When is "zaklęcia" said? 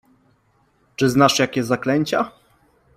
1.63-2.31